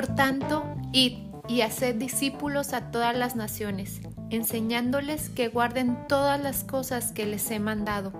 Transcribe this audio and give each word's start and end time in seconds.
Por 0.00 0.16
tanto, 0.16 0.64
id 0.94 1.18
y 1.46 1.60
haced 1.60 1.96
discípulos 1.96 2.72
a 2.72 2.90
todas 2.90 3.14
las 3.14 3.36
naciones, 3.36 4.00
enseñándoles 4.30 5.28
que 5.28 5.48
guarden 5.48 6.06
todas 6.08 6.40
las 6.42 6.64
cosas 6.64 7.12
que 7.12 7.26
les 7.26 7.50
he 7.50 7.58
mandado. 7.58 8.10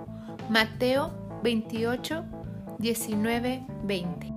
Mateo 0.51 1.11
28, 1.43 2.23
19, 2.81 3.67
20. 3.85 4.33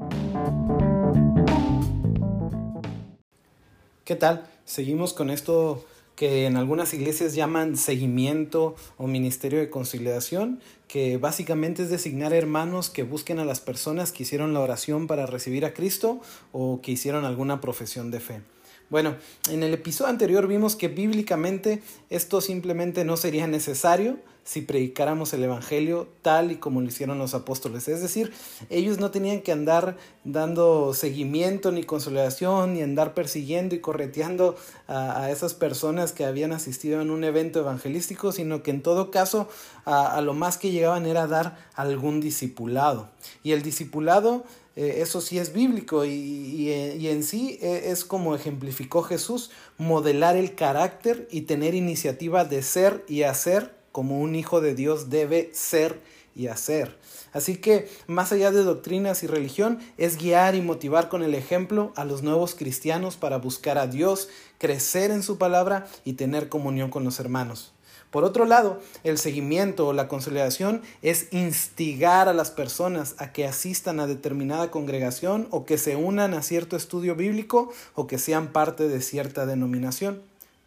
¿Qué 4.05 4.16
tal? 4.16 4.45
Seguimos 4.63 5.12
con 5.12 5.30
esto 5.30 5.84
que 6.16 6.45
en 6.45 6.57
algunas 6.57 6.93
iglesias 6.93 7.36
llaman 7.36 7.75
seguimiento 7.77 8.75
o 8.98 9.07
ministerio 9.07 9.59
de 9.59 9.70
conciliación, 9.70 10.59
que 10.88 11.18
básicamente 11.18 11.84
es 11.84 11.89
designar 11.89 12.34
hermanos 12.34 12.89
que 12.89 13.04
busquen 13.04 13.39
a 13.39 13.45
las 13.45 13.59
personas 13.59 14.12
que 14.12 14.23
hicieron 14.23 14.54
la 14.54 14.59
oración 14.59 15.07
para 15.07 15.26
recibir 15.26 15.66
a 15.66 15.73
Cristo 15.73 16.21
o 16.52 16.81
que 16.81 16.91
hicieron 16.91 17.26
alguna 17.26 17.62
profesión 17.62 18.12
de 18.12 18.20
fe. 18.20 18.41
Bueno, 18.90 19.16
en 19.49 19.63
el 19.63 19.73
episodio 19.73 20.12
anterior 20.12 20.48
vimos 20.48 20.76
que 20.76 20.88
bíblicamente 20.88 21.81
esto 22.12 22.41
simplemente 22.41 23.05
no 23.05 23.18
sería 23.18 23.48
necesario 23.48 24.20
si 24.43 24.61
predicáramos 24.61 25.33
el 25.33 25.43
Evangelio 25.43 26.07
tal 26.21 26.51
y 26.51 26.57
como 26.57 26.81
lo 26.81 26.88
hicieron 26.88 27.17
los 27.17 27.34
apóstoles. 27.34 27.88
Es 27.88 28.01
decir, 28.01 28.34
ellos 28.70 28.99
no 28.99 29.11
tenían 29.11 29.41
que 29.41 29.51
andar 29.51 29.97
dando 30.23 30.93
seguimiento 30.93 31.71
ni 31.71 31.84
consolidación, 31.84 32.73
ni 32.73 32.81
andar 32.81 33.13
persiguiendo 33.13 33.75
y 33.75 33.79
correteando 33.79 34.55
a, 34.87 35.31
esas 35.31 35.53
personas 35.53 36.11
que 36.11 36.25
habían 36.25 36.51
asistido 36.51 37.01
en 37.01 37.09
un 37.09 37.23
evento 37.23 37.59
evangelístico, 37.59 38.31
sino 38.31 38.63
que 38.63 38.71
en 38.71 38.81
todo 38.81 39.11
caso 39.11 39.48
a, 39.85 40.15
a 40.15 40.21
lo 40.21 40.34
más 40.34 40.57
que 40.57 40.71
llegaban 40.71 41.05
era 41.05 41.27
dar 41.27 41.57
algún 41.75 42.20
discipulado. 42.20 43.09
Y 43.43 43.51
el 43.51 43.62
discipulado 43.62 44.43
eh, 44.75 45.01
eso 45.01 45.21
sí 45.21 45.37
es 45.37 45.53
bíblico 45.53 46.03
y, 46.03 46.70
eh, 46.71 46.98
y, 46.99 47.09
en 47.09 47.23
sí 47.23 47.59
eh, 47.62 47.91
es 47.91 48.03
como 48.05 48.34
ejemplificó 48.34 49.03
Jesús, 49.03 49.51
modelar 49.77 50.35
el 50.35 50.55
carácter 50.55 51.27
y 51.29 51.41
tener 51.41 51.75
iniciativa 51.75 52.43
de 52.43 52.63
ser 52.63 53.05
y 53.07 53.21
hacer 53.21 53.75
como 53.94 54.20
un 54.20 54.36
hijo 54.36 54.60
de 54.60 54.76
Dios 54.76 55.10
debe 55.10 55.52
ser 55.54 56.02
y 56.36 56.48
hacer. 56.48 56.98
Así 57.32 57.58
que, 57.58 57.90
más 58.08 58.32
allá 58.32 58.52
de 58.52 58.63
doctrinas 58.63 59.24
y 59.24 59.27
religión, 59.27 59.80
es 59.98 60.18
guiar 60.18 60.55
y 60.55 60.62
motivar 60.62 61.08
con 61.08 61.24
el 61.24 61.36
ejemplo 61.36 61.94
a 61.96 62.04
los 62.04 62.24
nuevos 62.24 62.55
cristianos 62.55 63.16
para 63.16 63.38
buscar 63.38 63.77
a 63.77 63.88
Dios, 63.88 64.28
crecer 64.58 65.12
en 65.12 65.24
su 65.24 65.38
palabra 65.38 65.88
y 66.03 66.14
tener 66.14 66.50
comunión 66.50 66.90
con 66.90 67.06
los 67.06 67.19
hermanos. 67.19 67.72
Por 68.09 68.24
otro 68.24 68.46
lado, 68.46 68.80
el 69.03 69.18
seguimiento 69.18 69.88
o 69.88 69.94
la 69.94 70.08
consolidación 70.08 70.84
es 71.02 71.31
instigar 71.31 72.30
a 72.30 72.34
las 72.34 72.52
personas 72.52 73.16
a 73.18 73.31
que 73.31 73.47
asistan 73.47 74.00
a 74.00 74.06
determinada 74.06 74.69
congregación 74.69 75.47
o 75.50 75.66
que 75.66 75.80
se 75.80 75.96
unan 75.96 76.36
a 76.36 76.44
cierto 76.44 76.75
estudio 76.75 77.16
bíblico 77.16 77.72
o 77.96 78.06
que 78.06 78.19
sean 78.19 78.50
parte 78.50 78.88
de 78.88 79.02
cierta 79.02 79.47
denominación. 79.47 80.22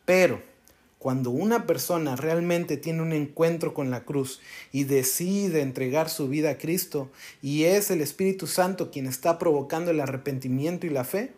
Pero, 0.05 0.41
cuando 1.07 1.31
una 1.31 1.69
persona 1.69 2.17
realmente 2.17 2.77
tiene 2.77 3.01
un 3.01 3.13
encuentro 3.13 3.75
con 3.75 3.93
la 3.93 4.03
cruz 4.03 4.41
y 4.73 4.83
decide 4.83 5.61
entregar 5.61 6.11
su 6.11 6.27
vida 6.27 6.51
a 6.51 6.59
Cristo 6.59 7.13
y 7.41 7.63
es 7.63 7.93
el 7.93 8.01
Espíritu 8.01 8.49
Santo 8.49 8.91
quien 8.91 9.07
está 9.07 9.39
provocando 9.39 9.93
el 9.93 10.01
arrepentimiento 10.01 10.85
y 10.85 10.91
la 10.91 11.05
fe, 11.05 11.31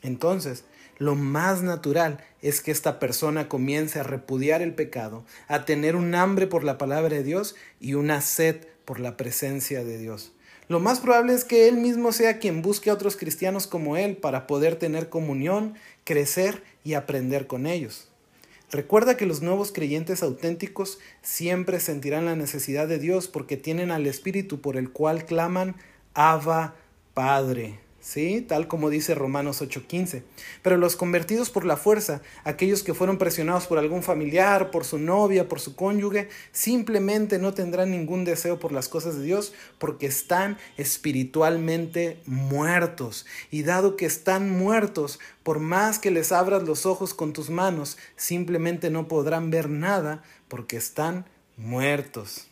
entonces 0.00 0.64
lo 0.96 1.16
más 1.16 1.60
natural 1.60 2.24
es 2.40 2.62
que 2.62 2.70
esta 2.70 2.98
persona 2.98 3.46
comience 3.46 4.00
a 4.00 4.04
repudiar 4.04 4.62
el 4.62 4.72
pecado, 4.72 5.26
a 5.48 5.66
tener 5.66 5.96
un 5.96 6.14
hambre 6.14 6.46
por 6.46 6.64
la 6.64 6.78
palabra 6.78 7.14
de 7.14 7.22
Dios 7.22 7.56
y 7.78 7.92
una 7.92 8.22
sed 8.22 8.68
por 8.86 9.00
la 9.00 9.18
presencia 9.18 9.84
de 9.84 9.98
Dios. 9.98 10.32
Lo 10.68 10.80
más 10.80 11.00
probable 11.00 11.34
es 11.34 11.44
que 11.44 11.68
él 11.68 11.76
mismo 11.76 12.12
sea 12.12 12.38
quien 12.38 12.62
busque 12.62 12.88
a 12.88 12.94
otros 12.94 13.16
cristianos 13.16 13.66
como 13.66 13.98
él 13.98 14.16
para 14.16 14.46
poder 14.46 14.76
tener 14.76 15.10
comunión, 15.10 15.74
crecer 16.04 16.62
y 16.84 16.94
aprender 16.94 17.46
con 17.46 17.66
ellos. 17.66 18.09
Recuerda 18.70 19.16
que 19.16 19.26
los 19.26 19.42
nuevos 19.42 19.72
creyentes 19.72 20.22
auténticos 20.22 21.00
siempre 21.22 21.80
sentirán 21.80 22.26
la 22.26 22.36
necesidad 22.36 22.86
de 22.86 23.00
Dios 23.00 23.26
porque 23.26 23.56
tienen 23.56 23.90
al 23.90 24.06
Espíritu 24.06 24.60
por 24.60 24.76
el 24.76 24.90
cual 24.90 25.24
claman 25.24 25.74
Abba 26.14 26.76
Padre. 27.12 27.80
¿Sí? 28.00 28.40
Tal 28.40 28.66
como 28.66 28.90
dice 28.90 29.14
Romanos 29.14 29.60
8:15. 29.62 30.22
Pero 30.62 30.76
los 30.76 30.96
convertidos 30.96 31.50
por 31.50 31.64
la 31.64 31.76
fuerza, 31.76 32.22
aquellos 32.44 32.82
que 32.82 32.94
fueron 32.94 33.18
presionados 33.18 33.66
por 33.66 33.78
algún 33.78 34.02
familiar, 34.02 34.70
por 34.70 34.84
su 34.84 34.98
novia, 34.98 35.48
por 35.48 35.60
su 35.60 35.76
cónyuge, 35.76 36.28
simplemente 36.52 37.38
no 37.38 37.54
tendrán 37.54 37.90
ningún 37.90 38.24
deseo 38.24 38.58
por 38.58 38.72
las 38.72 38.88
cosas 38.88 39.16
de 39.16 39.24
Dios 39.24 39.52
porque 39.78 40.06
están 40.06 40.58
espiritualmente 40.76 42.20
muertos. 42.26 43.26
Y 43.50 43.62
dado 43.62 43.96
que 43.96 44.06
están 44.06 44.50
muertos, 44.50 45.20
por 45.42 45.60
más 45.60 45.98
que 45.98 46.10
les 46.10 46.32
abras 46.32 46.62
los 46.62 46.86
ojos 46.86 47.14
con 47.14 47.32
tus 47.32 47.50
manos, 47.50 47.98
simplemente 48.16 48.90
no 48.90 49.08
podrán 49.08 49.50
ver 49.50 49.68
nada 49.68 50.22
porque 50.48 50.76
están 50.76 51.26
muertos. 51.56 52.46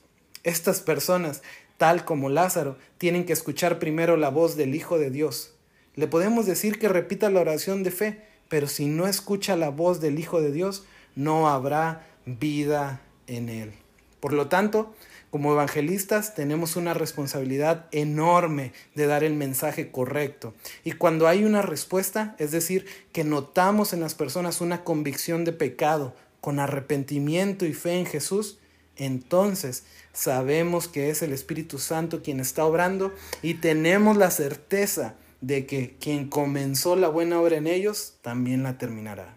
Estas 0.44 0.80
personas 0.80 1.42
tal 1.78 2.04
como 2.04 2.28
Lázaro, 2.28 2.76
tienen 2.98 3.24
que 3.24 3.32
escuchar 3.32 3.78
primero 3.78 4.18
la 4.18 4.28
voz 4.28 4.56
del 4.56 4.74
Hijo 4.74 4.98
de 4.98 5.10
Dios. 5.10 5.54
Le 5.94 6.06
podemos 6.06 6.44
decir 6.44 6.78
que 6.78 6.88
repita 6.88 7.30
la 7.30 7.40
oración 7.40 7.82
de 7.82 7.90
fe, 7.90 8.22
pero 8.50 8.68
si 8.68 8.86
no 8.86 9.06
escucha 9.06 9.56
la 9.56 9.70
voz 9.70 10.00
del 10.00 10.18
Hijo 10.18 10.42
de 10.42 10.52
Dios, 10.52 10.84
no 11.14 11.48
habrá 11.48 12.06
vida 12.26 13.00
en 13.26 13.48
él. 13.48 13.72
Por 14.20 14.32
lo 14.32 14.48
tanto, 14.48 14.94
como 15.30 15.52
evangelistas 15.52 16.34
tenemos 16.34 16.76
una 16.76 16.94
responsabilidad 16.94 17.86
enorme 17.92 18.72
de 18.94 19.06
dar 19.06 19.24
el 19.24 19.34
mensaje 19.34 19.90
correcto. 19.90 20.54
Y 20.84 20.92
cuando 20.92 21.28
hay 21.28 21.44
una 21.44 21.62
respuesta, 21.62 22.34
es 22.38 22.50
decir, 22.50 22.86
que 23.12 23.24
notamos 23.24 23.92
en 23.92 24.00
las 24.00 24.14
personas 24.14 24.60
una 24.60 24.84
convicción 24.84 25.44
de 25.44 25.52
pecado 25.52 26.14
con 26.40 26.60
arrepentimiento 26.60 27.66
y 27.66 27.74
fe 27.74 27.98
en 27.98 28.06
Jesús, 28.06 28.58
entonces 28.98 29.84
sabemos 30.12 30.88
que 30.88 31.10
es 31.10 31.22
el 31.22 31.32
Espíritu 31.32 31.78
Santo 31.78 32.22
quien 32.22 32.40
está 32.40 32.64
obrando 32.64 33.14
y 33.42 33.54
tenemos 33.54 34.16
la 34.16 34.30
certeza 34.30 35.14
de 35.40 35.66
que 35.66 35.96
quien 36.00 36.28
comenzó 36.28 36.96
la 36.96 37.08
buena 37.08 37.40
obra 37.40 37.56
en 37.56 37.66
ellos 37.66 38.14
también 38.22 38.62
la 38.62 38.76
terminará. 38.76 39.36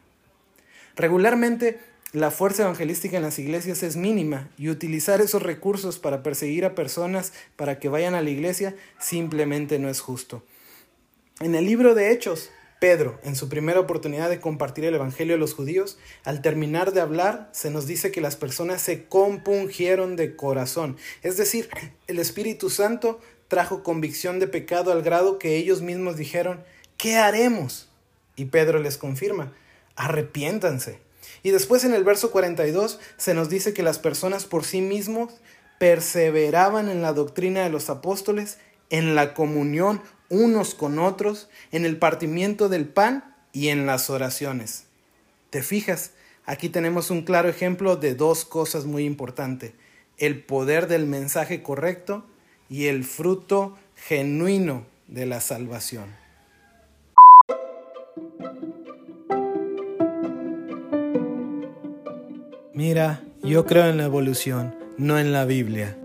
Regularmente 0.96 1.80
la 2.12 2.32
fuerza 2.32 2.64
evangelística 2.64 3.16
en 3.16 3.24
las 3.24 3.40
iglesias 3.40 3.84
es 3.84 3.96
mínima 3.96 4.50
y 4.58 4.70
utilizar 4.70 5.22
esos 5.22 5.42
recursos 5.42 5.98
para 5.98 6.24
perseguir 6.24 6.66
a 6.66 6.76
personas 6.76 7.32
para 7.56 7.80
que 7.80 7.88
vayan 7.88 8.16
a 8.16 8.22
la 8.22 8.30
iglesia 8.30 8.76
simplemente 9.00 9.80
no 9.80 9.88
es 9.88 10.02
justo. 10.02 10.44
En 11.40 11.56
el 11.56 11.66
libro 11.66 11.96
de 11.96 12.12
Hechos 12.12 12.50
Pedro, 12.82 13.20
en 13.22 13.36
su 13.36 13.48
primera 13.48 13.80
oportunidad 13.80 14.28
de 14.32 14.40
compartir 14.40 14.86
el 14.86 14.96
Evangelio 14.96 15.36
a 15.36 15.38
los 15.38 15.54
judíos, 15.54 16.00
al 16.24 16.42
terminar 16.42 16.94
de 16.94 17.02
hablar, 17.02 17.48
se 17.52 17.70
nos 17.70 17.86
dice 17.86 18.12
que 18.12 18.22
las 18.22 18.36
personas 18.36 18.82
se 18.82 19.06
compungieron 19.06 20.16
de 20.16 20.36
corazón. 20.36 20.98
Es 21.22 21.38
decir, 21.38 21.70
el 22.08 22.18
Espíritu 22.18 22.72
Santo 22.72 23.20
trajo 23.48 23.84
convicción 23.84 24.40
de 24.40 24.48
pecado 24.48 24.92
al 24.92 25.04
grado 25.04 25.38
que 25.38 25.58
ellos 25.58 25.84
mismos 25.84 26.18
dijeron, 26.18 26.64
¿qué 26.98 27.18
haremos? 27.18 27.88
Y 28.36 28.46
Pedro 28.46 28.80
les 28.80 28.98
confirma, 28.98 29.54
arrepiéntanse. 29.96 30.98
Y 31.44 31.52
después 31.52 31.84
en 31.84 31.94
el 31.94 32.04
verso 32.04 32.32
42 32.32 33.00
se 33.16 33.36
nos 33.36 33.48
dice 33.48 33.76
que 33.76 33.84
las 33.84 34.00
personas 34.00 34.46
por 34.46 34.64
sí 34.64 34.82
mismos 34.82 35.34
perseveraban 35.78 36.90
en 36.90 37.04
la 37.04 37.14
doctrina 37.14 37.62
de 37.62 37.70
los 37.70 37.92
apóstoles, 37.92 38.58
en 38.90 39.14
la 39.14 39.36
comunión 39.36 40.02
unos 40.32 40.74
con 40.74 40.98
otros, 40.98 41.50
en 41.72 41.86
el 41.86 41.98
partimiento 41.98 42.70
del 42.70 42.88
pan 42.88 43.36
y 43.54 43.68
en 43.68 43.86
las 43.86 44.10
oraciones. 44.10 44.86
¿Te 45.52 45.62
fijas? 45.62 46.12
Aquí 46.46 46.70
tenemos 46.70 47.12
un 47.12 47.22
claro 47.22 47.50
ejemplo 47.50 47.98
de 47.98 48.16
dos 48.16 48.46
cosas 48.46 48.86
muy 48.86 49.06
importantes. 49.06 49.74
El 50.18 50.42
poder 50.42 50.88
del 50.88 51.06
mensaje 51.06 51.62
correcto 51.62 52.26
y 52.70 52.86
el 52.86 53.04
fruto 53.04 53.78
genuino 53.96 54.86
de 55.08 55.26
la 55.26 55.42
salvación. 55.42 56.06
Mira, 62.74 63.22
yo 63.44 63.66
creo 63.66 63.88
en 63.88 63.98
la 63.98 64.06
evolución, 64.06 64.74
no 64.98 65.20
en 65.20 65.34
la 65.34 65.46
Biblia. 65.46 65.98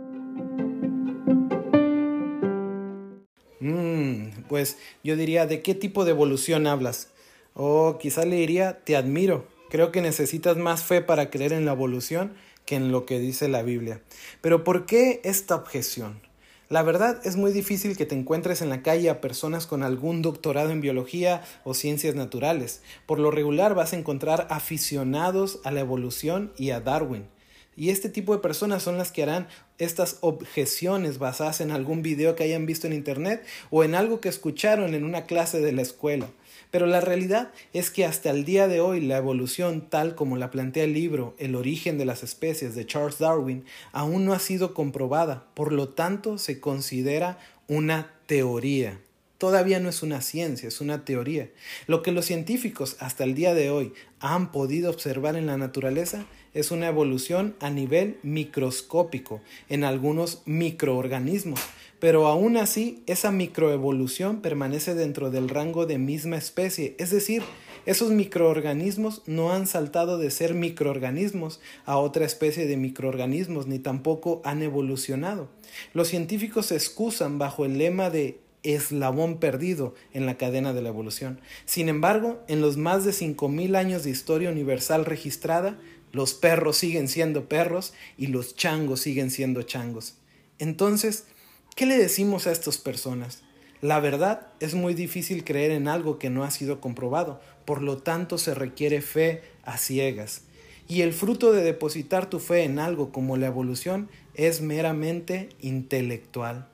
Pues 4.48 4.78
yo 5.02 5.16
diría, 5.16 5.46
¿de 5.46 5.62
qué 5.62 5.74
tipo 5.74 6.04
de 6.04 6.10
evolución 6.10 6.66
hablas? 6.66 7.08
O 7.54 7.98
quizá 7.98 8.24
le 8.24 8.36
diría, 8.36 8.84
te 8.84 8.96
admiro, 8.96 9.46
creo 9.70 9.92
que 9.92 10.02
necesitas 10.02 10.56
más 10.56 10.82
fe 10.82 11.00
para 11.00 11.30
creer 11.30 11.52
en 11.52 11.64
la 11.64 11.72
evolución 11.72 12.34
que 12.66 12.76
en 12.76 12.92
lo 12.92 13.06
que 13.06 13.18
dice 13.18 13.48
la 13.48 13.62
Biblia. 13.62 14.02
Pero 14.40 14.64
¿por 14.64 14.86
qué 14.86 15.20
esta 15.24 15.54
objeción? 15.54 16.20
La 16.68 16.82
verdad 16.82 17.20
es 17.24 17.36
muy 17.36 17.52
difícil 17.52 17.96
que 17.96 18.06
te 18.06 18.16
encuentres 18.16 18.60
en 18.60 18.70
la 18.70 18.82
calle 18.82 19.08
a 19.08 19.20
personas 19.20 19.68
con 19.68 19.84
algún 19.84 20.20
doctorado 20.20 20.70
en 20.70 20.80
biología 20.80 21.42
o 21.62 21.74
ciencias 21.74 22.16
naturales. 22.16 22.82
Por 23.06 23.20
lo 23.20 23.30
regular 23.30 23.76
vas 23.76 23.92
a 23.92 23.96
encontrar 23.96 24.48
aficionados 24.50 25.60
a 25.62 25.70
la 25.70 25.80
evolución 25.80 26.52
y 26.58 26.70
a 26.70 26.80
Darwin. 26.80 27.28
Y 27.76 27.90
este 27.90 28.08
tipo 28.08 28.34
de 28.34 28.40
personas 28.40 28.82
son 28.82 28.96
las 28.96 29.12
que 29.12 29.22
harán 29.22 29.48
estas 29.78 30.16
objeciones 30.22 31.18
basadas 31.18 31.60
en 31.60 31.70
algún 31.70 32.02
video 32.02 32.34
que 32.34 32.44
hayan 32.44 32.64
visto 32.64 32.86
en 32.86 32.94
internet 32.94 33.44
o 33.70 33.84
en 33.84 33.94
algo 33.94 34.20
que 34.20 34.30
escucharon 34.30 34.94
en 34.94 35.04
una 35.04 35.26
clase 35.26 35.60
de 35.60 35.72
la 35.72 35.82
escuela. 35.82 36.28
Pero 36.70 36.86
la 36.86 37.00
realidad 37.00 37.52
es 37.72 37.90
que 37.90 38.04
hasta 38.04 38.30
el 38.30 38.44
día 38.44 38.66
de 38.66 38.80
hoy 38.80 39.00
la 39.00 39.18
evolución 39.18 39.82
tal 39.88 40.14
como 40.14 40.36
la 40.36 40.50
plantea 40.50 40.84
el 40.84 40.94
libro 40.94 41.34
El 41.38 41.54
origen 41.54 41.98
de 41.98 42.06
las 42.06 42.22
especies 42.22 42.74
de 42.74 42.86
Charles 42.86 43.18
Darwin 43.18 43.64
aún 43.92 44.24
no 44.24 44.32
ha 44.32 44.38
sido 44.38 44.74
comprobada, 44.74 45.46
por 45.54 45.72
lo 45.72 45.90
tanto 45.90 46.38
se 46.38 46.60
considera 46.60 47.38
una 47.68 48.12
teoría. 48.26 48.98
Todavía 49.38 49.80
no 49.80 49.90
es 49.90 50.02
una 50.02 50.22
ciencia, 50.22 50.66
es 50.66 50.80
una 50.80 51.04
teoría. 51.04 51.50
Lo 51.86 52.02
que 52.02 52.10
los 52.10 52.24
científicos 52.24 52.96
hasta 53.00 53.24
el 53.24 53.34
día 53.34 53.52
de 53.52 53.70
hoy 53.70 53.92
han 54.18 54.50
podido 54.50 54.90
observar 54.90 55.36
en 55.36 55.46
la 55.46 55.58
naturaleza 55.58 56.24
es 56.56 56.70
una 56.70 56.88
evolución 56.88 57.54
a 57.60 57.68
nivel 57.68 58.16
microscópico 58.22 59.42
en 59.68 59.84
algunos 59.84 60.42
microorganismos, 60.46 61.60
pero 62.00 62.26
aún 62.26 62.56
así 62.56 63.02
esa 63.06 63.30
microevolución 63.30 64.40
permanece 64.40 64.94
dentro 64.94 65.30
del 65.30 65.50
rango 65.50 65.84
de 65.84 65.98
misma 65.98 66.36
especie, 66.38 66.96
es 66.98 67.10
decir, 67.10 67.42
esos 67.84 68.10
microorganismos 68.10 69.22
no 69.26 69.52
han 69.52 69.66
saltado 69.66 70.18
de 70.18 70.30
ser 70.30 70.54
microorganismos 70.54 71.60
a 71.84 71.98
otra 71.98 72.24
especie 72.24 72.66
de 72.66 72.76
microorganismos, 72.76 73.68
ni 73.68 73.78
tampoco 73.78 74.40
han 74.44 74.62
evolucionado. 74.62 75.48
Los 75.92 76.08
científicos 76.08 76.66
se 76.66 76.74
excusan 76.74 77.38
bajo 77.38 77.64
el 77.64 77.78
lema 77.78 78.10
de 78.10 78.40
eslabón 78.74 79.38
perdido 79.38 79.94
en 80.12 80.26
la 80.26 80.36
cadena 80.36 80.72
de 80.72 80.82
la 80.82 80.88
evolución. 80.88 81.40
Sin 81.64 81.88
embargo, 81.88 82.42
en 82.48 82.60
los 82.60 82.76
más 82.76 83.04
de 83.04 83.12
5.000 83.12 83.76
años 83.76 84.02
de 84.02 84.10
historia 84.10 84.50
universal 84.50 85.04
registrada, 85.04 85.78
los 86.16 86.32
perros 86.32 86.78
siguen 86.78 87.08
siendo 87.08 87.46
perros 87.46 87.92
y 88.16 88.28
los 88.28 88.56
changos 88.56 89.00
siguen 89.00 89.30
siendo 89.30 89.62
changos. 89.64 90.14
Entonces, 90.58 91.26
¿qué 91.74 91.84
le 91.84 91.98
decimos 91.98 92.46
a 92.46 92.52
estas 92.52 92.78
personas? 92.78 93.42
La 93.82 94.00
verdad 94.00 94.46
es 94.58 94.74
muy 94.74 94.94
difícil 94.94 95.44
creer 95.44 95.72
en 95.72 95.88
algo 95.88 96.18
que 96.18 96.30
no 96.30 96.42
ha 96.42 96.50
sido 96.50 96.80
comprobado, 96.80 97.42
por 97.66 97.82
lo 97.82 97.98
tanto 97.98 98.38
se 98.38 98.54
requiere 98.54 99.02
fe 99.02 99.42
a 99.62 99.76
ciegas. 99.76 100.44
Y 100.88 101.02
el 101.02 101.12
fruto 101.12 101.52
de 101.52 101.62
depositar 101.62 102.30
tu 102.30 102.38
fe 102.38 102.64
en 102.64 102.78
algo 102.78 103.12
como 103.12 103.36
la 103.36 103.48
evolución 103.48 104.08
es 104.32 104.62
meramente 104.62 105.50
intelectual. 105.60 106.66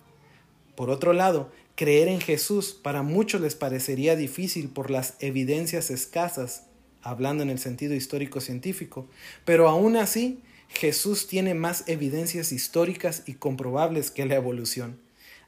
Por 0.77 0.89
otro 0.89 1.13
lado, 1.15 1.51
creer 1.75 2.07
en 2.07 2.21
Jesús 2.21 2.79
para 2.81 3.03
muchos 3.03 3.41
les 3.41 3.57
parecería 3.57 4.15
difícil 4.15 4.69
por 4.69 4.93
las 4.93 5.17
evidencias 5.19 5.91
escasas, 5.91 6.67
hablando 7.03 7.43
en 7.43 7.51
el 7.51 7.59
sentido 7.59 7.95
histórico-científico, 7.95 9.07
pero 9.45 9.69
aún 9.69 9.97
así 9.97 10.41
Jesús 10.69 11.27
tiene 11.27 11.55
más 11.55 11.85
evidencias 11.87 12.53
históricas 12.53 13.25
y 13.27 13.35
comprobables 13.35 14.11
que 14.11 14.27
la 14.27 14.37
evolución, 14.37 14.99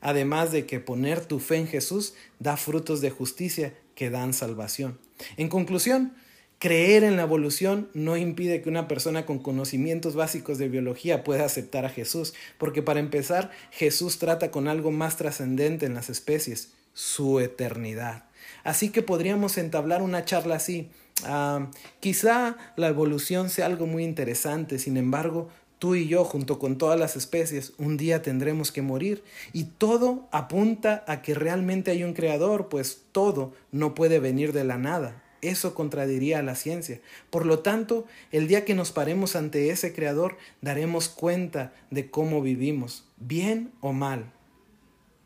además 0.00 0.52
de 0.52 0.66
que 0.66 0.80
poner 0.80 1.24
tu 1.24 1.40
fe 1.40 1.56
en 1.56 1.66
Jesús 1.66 2.14
da 2.38 2.56
frutos 2.56 3.00
de 3.00 3.10
justicia 3.10 3.74
que 3.94 4.10
dan 4.10 4.34
salvación. 4.34 4.98
En 5.36 5.48
conclusión, 5.48 6.14
creer 6.58 7.04
en 7.04 7.16
la 7.16 7.22
evolución 7.22 7.88
no 7.94 8.16
impide 8.16 8.60
que 8.62 8.68
una 8.68 8.88
persona 8.88 9.26
con 9.26 9.38
conocimientos 9.38 10.14
básicos 10.14 10.58
de 10.58 10.68
biología 10.68 11.24
pueda 11.24 11.44
aceptar 11.44 11.84
a 11.84 11.90
Jesús, 11.90 12.34
porque 12.58 12.82
para 12.82 13.00
empezar, 13.00 13.50
Jesús 13.70 14.18
trata 14.18 14.50
con 14.50 14.68
algo 14.68 14.90
más 14.90 15.16
trascendente 15.16 15.86
en 15.86 15.94
las 15.94 16.10
especies, 16.10 16.72
su 16.92 17.40
eternidad. 17.40 18.24
Así 18.62 18.90
que 18.90 19.02
podríamos 19.02 19.58
entablar 19.58 20.02
una 20.02 20.24
charla 20.24 20.56
así. 20.56 20.90
Ah, 21.22 21.70
quizá 22.00 22.56
la 22.76 22.88
evolución 22.88 23.48
sea 23.48 23.66
algo 23.66 23.86
muy 23.86 24.04
interesante, 24.04 24.78
sin 24.78 24.96
embargo, 24.96 25.48
tú 25.78 25.94
y 25.94 26.08
yo, 26.08 26.24
junto 26.24 26.58
con 26.58 26.78
todas 26.78 26.98
las 26.98 27.14
especies, 27.14 27.74
un 27.78 27.96
día 27.96 28.22
tendremos 28.22 28.72
que 28.72 28.82
morir. 28.82 29.22
Y 29.52 29.64
todo 29.64 30.28
apunta 30.32 31.04
a 31.06 31.22
que 31.22 31.34
realmente 31.34 31.90
hay 31.90 32.04
un 32.04 32.14
creador, 32.14 32.68
pues 32.68 33.02
todo 33.12 33.52
no 33.70 33.94
puede 33.94 34.18
venir 34.18 34.52
de 34.52 34.64
la 34.64 34.78
nada. 34.78 35.22
Eso 35.42 35.74
contradiría 35.74 36.38
a 36.38 36.42
la 36.42 36.54
ciencia. 36.54 37.02
Por 37.28 37.44
lo 37.44 37.58
tanto, 37.58 38.06
el 38.32 38.48
día 38.48 38.64
que 38.64 38.74
nos 38.74 38.92
paremos 38.92 39.36
ante 39.36 39.68
ese 39.68 39.92
creador, 39.92 40.38
daremos 40.62 41.10
cuenta 41.10 41.74
de 41.90 42.10
cómo 42.10 42.40
vivimos, 42.40 43.04
bien 43.18 43.70
o 43.82 43.92
mal. 43.92 44.32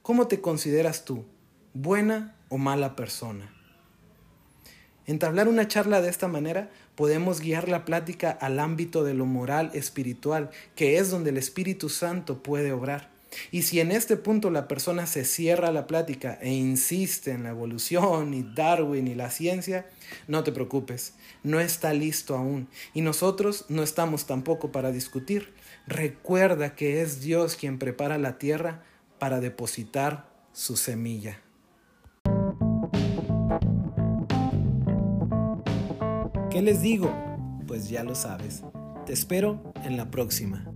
¿Cómo 0.03 0.27
te 0.27 0.41
consideras 0.41 1.05
tú? 1.05 1.25
¿Buena 1.73 2.35
o 2.49 2.59
mala 2.59 2.97
persona? 2.97 3.58
Entablar 5.09 5.49
una 5.49 5.67
charla 5.67 6.03
de 6.03 6.11
esta 6.11 6.29
manera 6.29 6.69
podemos 6.95 7.41
guiar 7.41 7.67
la 7.71 7.87
plática 7.87 8.31
al 8.31 8.59
ámbito 8.59 9.05
de 9.05 9.15
lo 9.15 9.25
moral 9.25 9.71
espiritual, 9.73 10.51
que 10.77 10.99
es 10.99 11.11
donde 11.11 11.31
el 11.31 11.39
Espíritu 11.39 11.89
Santo 11.89 12.43
puede 12.43 12.73
obrar. 12.73 13.09
Y 13.51 13.63
si 13.63 13.81
en 13.81 13.91
este 13.91 14.19
punto 14.19 14.51
la 14.51 14.69
persona 14.69 15.07
se 15.07 15.25
cierra 15.25 15.73
la 15.73 15.87
plática 15.87 16.39
e 16.43 16.53
insiste 16.53 17.31
en 17.31 17.45
la 17.45 17.49
evolución 17.49 18.35
y 18.35 18.43
Darwin 18.55 19.09
y 19.09 19.15
la 19.15 19.31
ciencia, 19.31 19.87
no 20.27 20.45
te 20.45 20.53
preocupes, 20.53 21.15
no 21.43 21.59
está 21.59 21.95
listo 21.95 22.37
aún 22.37 22.69
y 22.93 23.01
nosotros 23.01 23.65
no 23.71 23.83
estamos 23.83 24.27
tampoco 24.27 24.73
para 24.73 24.93
discutir. 24.93 25.55
Recuerda 25.87 26.75
que 26.75 27.01
es 27.01 27.23
Dios 27.23 27.57
quien 27.57 27.79
prepara 27.79 28.19
la 28.19 28.37
tierra 28.37 28.83
para 29.19 29.41
depositar 29.41 30.29
su 30.53 30.77
semilla. 30.77 31.41
¿Qué 36.59 36.63
les 36.63 36.83
digo? 36.83 37.09
Pues 37.69 37.89
ya 37.89 38.03
lo 38.03 38.17
sabes. 38.17 38.65
Te 39.07 39.13
espero 39.13 39.73
en 39.85 39.97
la 39.97 40.11
próxima. 40.11 40.67